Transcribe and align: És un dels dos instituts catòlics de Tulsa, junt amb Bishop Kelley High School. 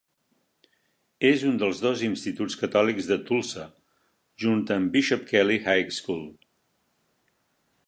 És 1.31 1.43
un 1.49 1.59
dels 1.63 1.81
dos 1.87 2.01
instituts 2.07 2.55
catòlics 2.61 3.11
de 3.11 3.19
Tulsa, 3.29 3.67
junt 4.45 4.65
amb 4.79 4.93
Bishop 4.97 5.29
Kelley 5.33 5.63
High 5.69 5.95
School. 6.01 6.27